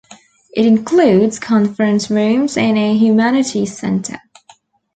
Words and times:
It 0.55 0.65
includes 0.65 1.37
conference 1.37 2.09
rooms 2.09 2.57
and 2.57 2.75
a 2.75 2.95
humanities 2.97 3.77
center. 3.77 4.19